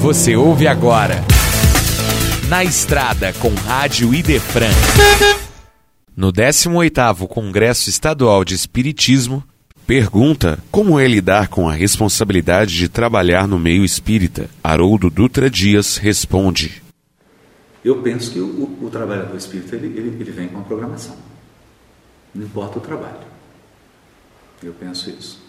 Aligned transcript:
Você 0.00 0.36
ouve 0.36 0.68
agora. 0.68 1.16
Na 2.48 2.62
Estrada 2.62 3.32
com 3.32 3.52
Rádio 3.52 4.14
Idefran. 4.14 4.70
No 6.16 6.32
18º 6.32 7.26
Congresso 7.26 7.90
Estadual 7.90 8.44
de 8.44 8.54
Espiritismo, 8.54 9.42
pergunta 9.88 10.62
como 10.70 11.00
é 11.00 11.08
lidar 11.08 11.48
com 11.48 11.68
a 11.68 11.72
responsabilidade 11.72 12.76
de 12.76 12.88
trabalhar 12.88 13.48
no 13.48 13.58
meio 13.58 13.84
espírita. 13.84 14.48
Haroldo 14.62 15.10
Dutra 15.10 15.50
Dias 15.50 15.96
responde. 15.96 16.80
Eu 17.84 18.00
penso 18.00 18.30
que 18.30 18.38
o, 18.38 18.78
o, 18.80 18.88
trabalhador 18.90 19.36
espírita 19.36 19.74
ele, 19.74 19.88
ele, 19.98 20.16
ele 20.20 20.30
vem 20.30 20.46
com 20.48 20.54
uma 20.54 20.64
programação. 20.64 21.16
Não 22.32 22.44
importa 22.44 22.78
o 22.78 22.82
trabalho. 22.82 23.26
Eu 24.62 24.72
penso 24.74 25.10
isso. 25.10 25.42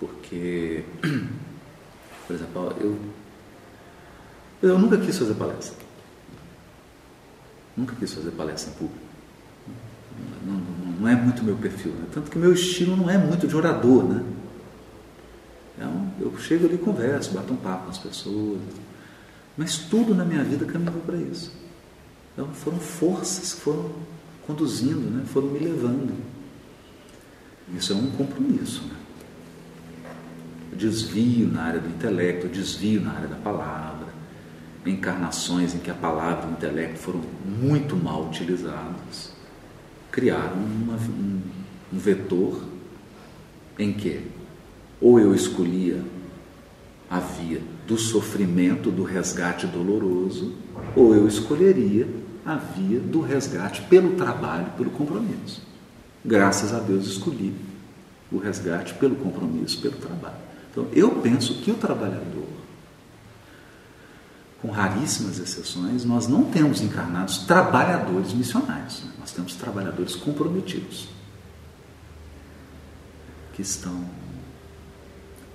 Porque, 0.00 0.82
por 2.30 2.34
exemplo, 2.36 2.76
eu, 2.80 2.96
eu 4.62 4.78
nunca 4.78 4.96
quis 4.98 5.18
fazer 5.18 5.34
palestra. 5.34 5.76
Nunca 7.76 7.96
quis 7.96 8.14
fazer 8.14 8.30
palestra 8.30 8.70
em 8.70 8.74
público. 8.74 9.04
Não, 10.46 10.54
não, 10.54 10.92
não 11.00 11.08
é 11.08 11.16
muito 11.16 11.42
meu 11.42 11.56
perfil. 11.56 11.90
Né? 11.92 12.06
Tanto 12.14 12.30
que 12.30 12.38
meu 12.38 12.52
estilo 12.52 12.96
não 12.96 13.10
é 13.10 13.18
muito 13.18 13.48
de 13.48 13.56
orador. 13.56 14.04
Né? 14.04 14.24
Então, 15.76 16.12
eu 16.20 16.38
chego 16.38 16.66
ali 16.66 16.78
converso, 16.78 17.32
bato 17.32 17.52
um 17.52 17.56
papo 17.56 17.86
com 17.86 17.90
as 17.90 17.98
pessoas. 17.98 18.60
Mas 19.56 19.78
tudo 19.78 20.14
na 20.14 20.24
minha 20.24 20.44
vida 20.44 20.64
caminhou 20.64 21.00
para 21.00 21.16
isso. 21.16 21.52
Então 22.32 22.46
foram 22.54 22.78
forças 22.78 23.54
que 23.54 23.60
foram 23.60 23.90
conduzindo, 24.46 25.10
né? 25.10 25.24
foram 25.26 25.48
me 25.48 25.58
levando. 25.58 26.14
Isso 27.74 27.92
é 27.92 27.96
um 27.96 28.08
compromisso. 28.12 28.84
Né? 28.84 28.99
Desvio 30.80 31.46
na 31.46 31.64
área 31.64 31.78
do 31.78 31.90
intelecto, 31.90 32.48
desvio 32.48 33.02
na 33.02 33.12
área 33.12 33.28
da 33.28 33.36
palavra, 33.36 34.06
encarnações 34.86 35.74
em 35.74 35.78
que 35.78 35.90
a 35.90 35.94
palavra 35.94 36.46
e 36.46 36.48
o 36.48 36.52
intelecto 36.52 36.98
foram 36.98 37.20
muito 37.44 37.94
mal 37.94 38.24
utilizados, 38.24 39.30
criaram 40.10 40.56
uma, 40.56 40.94
um, 40.94 41.40
um 41.92 41.98
vetor 41.98 42.64
em 43.78 43.92
que 43.92 44.22
ou 44.98 45.20
eu 45.20 45.34
escolhia 45.34 46.02
a 47.10 47.20
via 47.20 47.60
do 47.86 47.98
sofrimento, 47.98 48.90
do 48.90 49.02
resgate 49.02 49.66
doloroso, 49.66 50.54
ou 50.96 51.14
eu 51.14 51.28
escolheria 51.28 52.08
a 52.42 52.56
via 52.56 53.00
do 53.00 53.20
resgate 53.20 53.82
pelo 53.82 54.16
trabalho, 54.16 54.72
pelo 54.78 54.90
compromisso. 54.90 55.60
Graças 56.24 56.72
a 56.72 56.78
Deus 56.78 57.06
escolhi 57.06 57.54
o 58.32 58.38
resgate 58.38 58.94
pelo 58.94 59.16
compromisso, 59.16 59.78
pelo 59.82 59.96
trabalho. 59.96 60.48
Então, 60.70 60.86
eu 60.92 61.10
penso 61.16 61.60
que 61.62 61.70
o 61.70 61.74
trabalhador, 61.74 62.46
com 64.62 64.70
raríssimas 64.70 65.38
exceções, 65.38 66.04
nós 66.04 66.28
não 66.28 66.44
temos 66.44 66.80
encarnados 66.80 67.38
trabalhadores 67.38 68.32
missionários, 68.32 69.02
né? 69.04 69.12
nós 69.18 69.32
temos 69.32 69.54
trabalhadores 69.56 70.14
comprometidos, 70.14 71.08
que 73.54 73.62
estão 73.62 74.08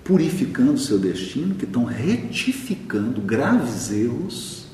purificando 0.03 0.77
seu 0.77 0.99
destino, 0.99 1.55
que 1.55 1.65
estão 1.65 1.85
retificando 1.85 3.21
graves 3.21 3.91
erros 3.91 4.67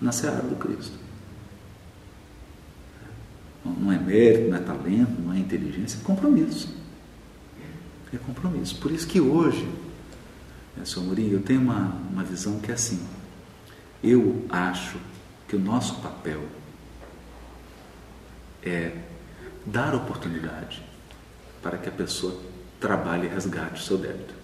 na 0.00 0.12
seara 0.12 0.42
do 0.42 0.56
Cristo. 0.56 0.96
Não 3.64 3.92
é 3.92 3.98
mérito, 3.98 4.48
não 4.48 4.56
é 4.56 4.60
talento, 4.60 5.20
não 5.20 5.34
é 5.34 5.38
inteligência, 5.38 5.98
é 6.00 6.04
compromisso. 6.04 6.77
É 8.12 8.16
compromisso. 8.16 8.76
Por 8.76 8.90
isso 8.90 9.06
que 9.06 9.20
hoje, 9.20 9.68
né, 10.76 10.84
Mourinho, 10.96 11.34
eu 11.34 11.42
tenho 11.42 11.60
uma, 11.60 11.94
uma 12.10 12.24
visão 12.24 12.58
que 12.60 12.70
é 12.70 12.74
assim. 12.74 13.06
Eu 14.02 14.44
acho 14.48 14.98
que 15.46 15.56
o 15.56 15.58
nosso 15.58 15.96
papel 15.96 16.42
é 18.62 18.96
dar 19.66 19.94
oportunidade 19.94 20.82
para 21.62 21.76
que 21.76 21.88
a 21.88 21.92
pessoa 21.92 22.40
trabalhe 22.80 23.26
e 23.26 23.28
resgate 23.28 23.80
o 23.80 23.84
seu 23.84 23.98
débito. 23.98 24.34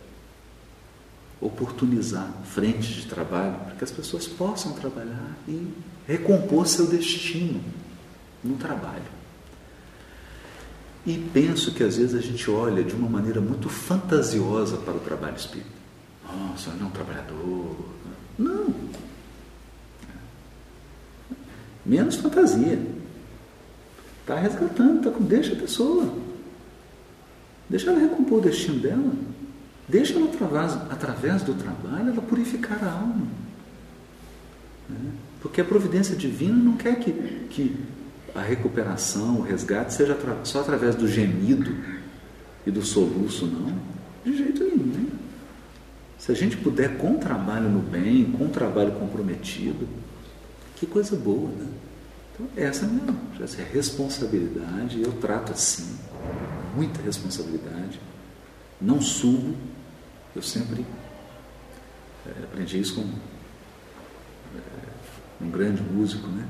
Oportunizar 1.40 2.30
frentes 2.44 3.02
de 3.02 3.06
trabalho 3.06 3.54
para 3.60 3.74
que 3.76 3.84
as 3.84 3.90
pessoas 3.90 4.26
possam 4.26 4.72
trabalhar 4.72 5.36
e 5.46 5.72
recompor 6.06 6.66
seu 6.66 6.86
destino 6.86 7.62
no 8.42 8.56
trabalho. 8.56 9.23
E 11.06 11.18
penso 11.32 11.72
que 11.72 11.82
às 11.82 11.96
vezes 11.96 12.14
a 12.14 12.20
gente 12.20 12.50
olha 12.50 12.82
de 12.82 12.94
uma 12.94 13.08
maneira 13.08 13.40
muito 13.40 13.68
fantasiosa 13.68 14.78
para 14.78 14.94
o 14.94 15.00
trabalho 15.00 15.36
espírita. 15.36 15.68
Nossa, 16.24 16.70
é 16.70 16.84
um 16.84 16.90
trabalhador. 16.90 17.76
Não. 18.38 18.74
Menos 21.84 22.16
fantasia. 22.16 22.80
Está 24.20 24.36
resgatando, 24.36 25.02
tá 25.02 25.10
com... 25.10 25.22
deixa 25.22 25.52
a 25.52 25.56
pessoa. 25.56 26.14
Deixa 27.68 27.90
ela 27.90 28.00
recompor 28.00 28.38
o 28.38 28.42
destino 28.42 28.80
dela. 28.80 29.12
Deixa 29.86 30.14
ela, 30.14 30.26
através, 30.26 30.72
através 30.90 31.42
do 31.42 31.54
trabalho, 31.54 32.08
ela 32.08 32.22
purificar 32.22 32.82
a 32.82 32.90
alma. 32.90 33.26
Né? 34.88 35.12
Porque 35.42 35.60
a 35.60 35.64
providência 35.64 36.16
divina 36.16 36.54
não 36.54 36.76
quer 36.76 36.98
que, 36.98 37.12
que 37.50 37.76
a 38.34 38.40
recuperação, 38.40 39.38
o 39.38 39.42
resgate 39.42 39.94
seja 39.94 40.18
só 40.42 40.60
através 40.60 40.96
do 40.96 41.06
gemido 41.06 41.76
e 42.66 42.70
do 42.70 42.84
soluço, 42.84 43.46
não. 43.46 43.78
De 44.24 44.36
jeito 44.36 44.64
nenhum. 44.64 44.86
Né? 44.86 45.06
Se 46.18 46.32
a 46.32 46.34
gente 46.34 46.56
puder 46.56 46.96
com 46.96 47.18
trabalho 47.18 47.68
no 47.68 47.80
bem, 47.80 48.24
com 48.32 48.48
trabalho 48.48 48.92
comprometido, 48.92 49.86
que 50.76 50.86
coisa 50.86 51.16
boa, 51.16 51.50
né? 51.50 51.66
Então, 52.34 52.48
essa 52.56 52.84
é 52.84 52.88
a 52.88 52.90
minha 52.90 53.14
essa 53.40 53.60
é 53.60 53.64
responsabilidade, 53.64 55.00
eu 55.00 55.12
trato 55.12 55.52
assim 55.52 55.96
muita 56.74 57.00
responsabilidade, 57.02 58.00
não 58.80 59.00
subo, 59.00 59.54
eu 60.34 60.42
sempre 60.42 60.84
é, 62.26 62.30
aprendi 62.42 62.80
isso 62.80 62.96
com 62.96 63.02
é, 63.02 65.44
um 65.44 65.50
grande 65.50 65.82
músico, 65.82 66.26
né? 66.28 66.46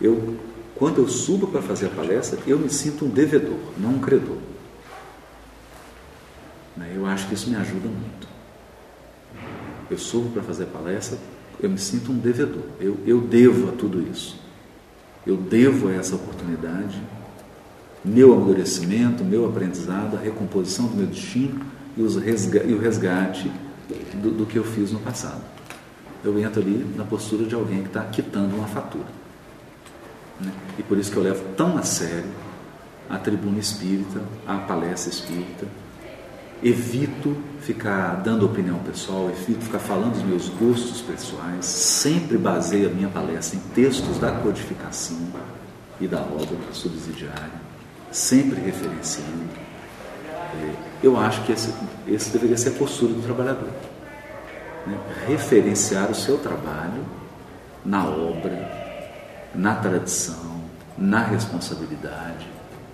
Eu, 0.00 0.38
quando 0.74 0.98
eu 0.98 1.08
subo 1.08 1.46
para 1.46 1.62
fazer 1.62 1.86
a 1.86 1.90
palestra, 1.90 2.38
eu 2.46 2.58
me 2.58 2.68
sinto 2.68 3.04
um 3.04 3.08
devedor, 3.08 3.58
não 3.78 3.90
um 3.90 3.98
credor. 3.98 4.38
Né? 6.76 6.92
Eu 6.94 7.06
acho 7.06 7.28
que 7.28 7.34
isso 7.34 7.48
me 7.48 7.56
ajuda 7.56 7.88
muito. 7.88 8.28
Eu 9.90 9.98
subo 9.98 10.30
para 10.30 10.42
fazer 10.42 10.64
a 10.64 10.66
palestra, 10.66 11.18
eu 11.60 11.70
me 11.70 11.78
sinto 11.78 12.10
um 12.10 12.18
devedor. 12.18 12.64
Eu, 12.80 12.98
eu 13.06 13.20
devo 13.20 13.68
a 13.68 13.72
tudo 13.72 14.02
isso. 14.10 14.36
Eu 15.26 15.36
devo 15.36 15.88
a 15.88 15.92
essa 15.92 16.16
oportunidade 16.16 17.00
meu 18.04 18.34
amadurecimento, 18.34 19.24
meu 19.24 19.46
aprendizado, 19.48 20.16
a 20.16 20.20
recomposição 20.20 20.86
do 20.86 20.96
meu 20.96 21.06
destino 21.06 21.60
e, 21.96 22.02
resga 22.18 22.62
e 22.62 22.74
o 22.74 22.78
resgate 22.78 23.50
do, 24.20 24.30
do, 24.30 24.46
que 24.46 24.58
eu 24.58 24.64
fiz 24.64 24.92
no 24.92 24.98
passado. 24.98 25.40
Eu 26.22 26.38
entro 26.38 26.60
ali 26.60 26.84
na 26.96 27.04
postura 27.04 27.46
de 27.46 27.54
alguém 27.54 27.80
que 27.80 27.88
está 27.88 28.04
quitando 28.04 28.54
uma 28.54 28.66
fatura. 28.66 29.06
Né? 30.40 30.52
E 30.78 30.82
por 30.82 30.98
isso 30.98 31.10
que 31.10 31.16
eu 31.16 31.22
levo 31.22 31.42
tão 31.56 31.76
a 31.76 31.82
sério 31.82 32.44
a 33.08 33.18
tribuna 33.18 33.58
espírita, 33.58 34.22
a 34.46 34.56
palestra 34.58 35.10
espírita. 35.10 35.66
Evito 36.62 37.36
ficar 37.60 38.22
dando 38.22 38.46
opinião 38.46 38.78
pessoal, 38.78 39.28
evito 39.28 39.60
ficar 39.64 39.78
falando 39.78 40.14
dos 40.14 40.22
meus 40.22 40.48
gostos 40.48 41.02
pessoais. 41.02 41.66
Sempre 41.66 42.38
baseio 42.38 42.88
a 42.88 42.92
minha 42.92 43.08
palestra 43.08 43.58
em 43.58 43.62
textos 43.74 44.18
da 44.18 44.32
codificação 44.32 45.18
e 46.00 46.08
da 46.08 46.20
obra 46.20 46.56
subsidiária 46.72 47.64
sempre 48.14 48.60
referenciando. 48.60 49.50
É, 50.54 50.74
eu 51.02 51.18
acho 51.18 51.42
que 51.42 51.52
esse, 51.52 51.74
esse 52.06 52.30
deveria 52.30 52.56
ser 52.56 52.70
a 52.70 52.72
postura 52.72 53.12
do 53.12 53.22
trabalhador. 53.22 53.68
Né? 54.86 54.96
Referenciar 55.26 56.10
o 56.10 56.14
seu 56.14 56.38
trabalho 56.38 57.04
na 57.84 58.06
obra, 58.06 58.83
na 59.54 59.74
tradição, 59.76 60.64
na 60.96 61.22
responsabilidade, 61.24 62.46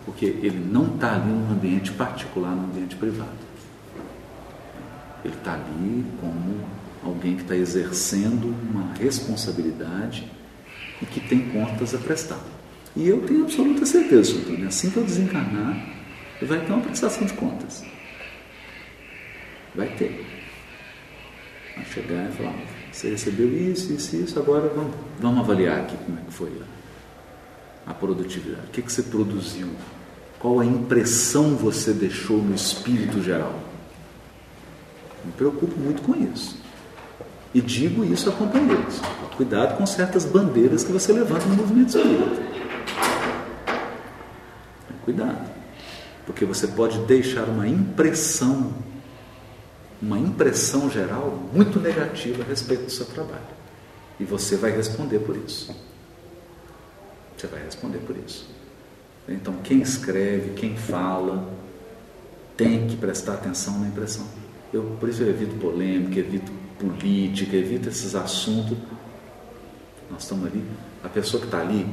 porque 0.05 0.27
ele 0.27 0.59
não 0.59 0.95
está 0.95 1.15
ali 1.15 1.31
num 1.31 1.53
ambiente 1.53 1.93
particular, 1.93 2.51
num 2.55 2.65
ambiente 2.65 2.97
privado. 2.97 3.51
Ele 5.25 5.35
está 5.35 5.55
ali 5.55 6.05
como 6.21 6.65
alguém 7.05 7.37
que 7.37 7.43
está 7.43 7.57
exercendo 7.57 8.55
uma 8.71 8.95
responsabilidade 8.95 10.31
e 11.01 11.07
que 11.07 11.21
tem 11.21 11.51
contas 11.51 11.95
a 11.95 11.99
prestar. 11.99 12.41
E 12.97 13.09
eu 13.09 13.23
tenho 13.23 13.45
absoluta 13.45 13.87
certeza, 13.87 14.39
Antônio, 14.39 14.67
assim 14.67 14.91
que 14.91 14.97
eu 14.97 15.05
desencarnar, 15.05 15.77
vai 16.43 16.61
ter 16.61 16.73
uma 16.73 16.83
prestação 16.83 17.27
de 17.27 17.33
contas. 17.35 17.85
Vai 19.75 19.89
ter. 19.89 20.27
Vai 21.77 21.85
chegar 21.85 22.29
e 22.29 22.33
falar, 22.33 22.55
você 22.92 23.10
recebeu 23.10 23.52
isso, 23.52 23.92
isso, 23.92 24.16
isso, 24.16 24.38
agora 24.38 24.69
vamos, 24.75 24.94
vamos 25.19 25.40
avaliar 25.40 25.81
aqui 25.81 25.96
como 26.04 26.19
é 26.19 26.22
que 26.22 26.32
foi 26.32 26.52
a, 27.87 27.90
a 27.90 27.94
produtividade. 27.94 28.66
O 28.66 28.70
que, 28.70 28.82
que 28.82 28.92
você 28.92 29.02
produziu? 29.02 29.69
Qual 30.38 30.58
a 30.58 30.64
impressão 30.64 31.54
você 31.54 31.92
deixou 31.92 32.38
no 32.38 32.54
espírito 32.54 33.22
geral? 33.22 33.54
Me 35.25 35.32
preocupo 35.32 35.78
muito 35.78 36.02
com 36.02 36.14
isso. 36.16 36.58
E 37.52 37.60
digo 37.60 38.04
isso 38.04 38.28
a 38.28 38.32
companheiros. 38.32 39.00
Cuidado 39.37 39.76
com 39.76 39.87
certas 39.87 40.25
bandeiras 40.25 40.84
que 40.84 40.92
você 40.92 41.12
levanta 41.12 41.46
no 41.46 41.56
movimento 41.56 41.96
espírita. 41.96 42.42
Cuidado. 45.04 45.50
Porque 46.26 46.44
você 46.44 46.66
pode 46.69 46.98
deixar 47.00 47.44
uma 47.44 47.66
impressão, 47.66 48.72
uma 50.00 50.19
impressão 50.19 50.91
geral 50.91 51.31
muito 51.52 51.79
negativa 51.79 52.43
a 52.43 52.47
respeito 52.47 52.85
do 52.85 52.91
seu 52.91 53.06
trabalho. 53.06 53.41
E 54.19 54.25
você 54.25 54.56
vai 54.56 54.70
responder 54.70 55.19
por 55.20 55.37
isso. 55.37 55.75
Você 57.37 57.47
vai 57.47 57.62
responder 57.62 57.99
por 57.99 58.17
isso. 58.17 58.49
Então, 59.29 59.55
quem 59.62 59.81
escreve, 59.81 60.55
quem 60.55 60.76
fala, 60.76 61.49
tem 62.56 62.87
que 62.87 62.97
prestar 62.97 63.35
atenção 63.35 63.79
na 63.79 63.88
impressão. 63.88 64.26
Eu, 64.73 64.97
por 64.99 65.08
isso 65.08 65.23
eu 65.23 65.29
evito 65.31 65.55
polêmica, 65.56 66.19
evito 66.19 66.52
política, 66.79 67.56
evito 67.56 67.88
esses 67.88 68.14
assuntos. 68.14 68.76
Nós 70.11 70.23
estamos 70.23 70.47
ali, 70.47 70.64
a 71.05 71.08
pessoa 71.08 71.41
que 71.41 71.47
está 71.47 71.61
ali, 71.61 71.87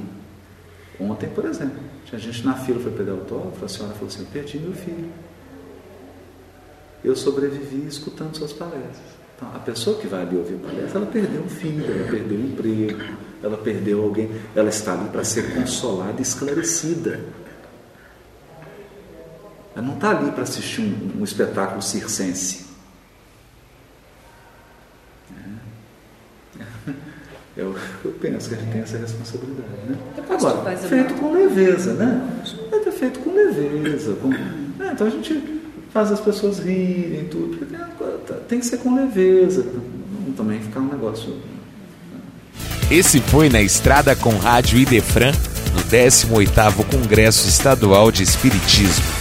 ontem, 0.99 1.29
por 1.29 1.45
exemplo, 1.45 1.79
tinha 2.05 2.19
gente 2.19 2.43
na 2.45 2.55
fila, 2.55 2.79
foi 2.79 2.91
pedir 2.91 3.11
autógrafo, 3.11 3.63
a 3.63 3.67
senhora 3.67 3.93
falou 3.93 4.07
assim, 4.07 4.21
eu 4.21 4.27
perdi 4.27 4.57
meu 4.59 4.73
filho. 4.73 5.11
Eu 7.03 7.15
sobrevivi 7.15 7.87
escutando 7.87 8.35
suas 8.35 8.53
palestras. 8.53 9.17
Então, 9.37 9.49
a 9.53 9.59
pessoa 9.59 9.99
que 9.99 10.07
vai 10.07 10.23
ali 10.23 10.35
ouvir 10.35 10.55
palestra, 10.55 10.99
ela 10.99 11.05
perdeu 11.05 11.43
um 11.43 11.49
filho, 11.49 11.85
ela 11.85 12.09
perdeu 12.09 12.39
um 12.39 12.45
emprego, 12.45 12.99
ela 13.43 13.57
perdeu 13.57 14.03
alguém, 14.03 14.31
ela 14.55 14.69
está 14.69 14.93
ali 14.93 15.09
para 15.09 15.23
ser 15.23 15.53
consolada 15.53 16.15
e 16.17 16.23
esclarecida. 16.23 17.19
Ela 19.75 19.85
não 19.85 19.93
está 19.93 20.17
ali 20.17 20.31
para 20.31 20.41
assistir 20.41 20.81
um, 20.81 21.19
um, 21.19 21.23
espetáculo 21.23 21.83
circense. 21.83 22.65
É. 25.31 26.93
Eu, 27.55 27.75
eu, 28.05 28.11
penso 28.19 28.49
que 28.49 28.55
a 28.55 28.57
gente 28.57 28.71
tem 28.71 28.81
essa 28.81 28.97
responsabilidade. 28.97 29.69
Né? 29.87 29.97
Agora, 30.29 30.77
feito 30.77 31.13
com 31.13 31.31
leveza, 31.31 31.93
né? 31.93 32.43
É 32.71 32.91
feito 32.91 33.19
com 33.19 33.33
leveza. 33.35 34.15
Com, 34.15 34.29
né? 34.29 34.91
Então 34.93 35.05
a 35.05 35.09
gente 35.11 35.56
faz 35.93 36.11
as 36.11 36.19
pessoas 36.19 36.59
rirem, 36.59 37.25
tudo. 37.25 37.57
Porque 37.57 38.33
tem 38.47 38.59
que 38.59 38.65
ser 38.65 38.77
com 38.77 38.95
leveza. 38.95 39.65
Não 40.25 40.33
também 40.33 40.59
ficar 40.59 40.79
um 40.79 40.89
negócio. 40.89 41.29
Né? 41.29 42.19
Esse 42.89 43.19
foi 43.19 43.49
na 43.49 43.61
estrada 43.61 44.15
com 44.15 44.37
Rádio 44.37 44.79
Idefran, 44.79 45.31
no 45.73 45.81
18º 45.83 46.85
Congresso 46.85 47.47
Estadual 47.47 48.11
de 48.11 48.23
Espiritismo. 48.23 49.16